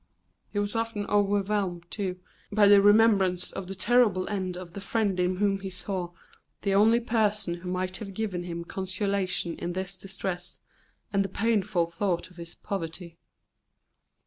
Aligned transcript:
He 0.49 0.57
was 0.57 0.75
often 0.75 1.05
overwhelmed, 1.05 1.85
too, 1.91 2.19
by 2.51 2.67
the 2.67 2.81
remembrance 2.81 3.51
of 3.51 3.67
the 3.67 3.75
terrible 3.75 4.27
end 4.29 4.57
of 4.57 4.73
the 4.73 4.81
friend 4.81 5.19
in 5.19 5.35
whom 5.35 5.59
he 5.59 5.69
saw 5.69 6.09
the 6.63 6.73
only 6.73 6.99
person 6.99 7.53
who 7.57 7.69
might 7.69 7.97
have 7.97 8.15
given 8.15 8.41
him 8.41 8.63
consolation 8.65 9.55
in 9.59 9.73
this 9.73 9.95
distress, 9.95 10.61
and 11.13 11.23
the 11.23 11.29
painful 11.29 11.85
thought 11.85 12.31
of 12.31 12.37
his 12.37 12.55
poverty. 12.55 13.19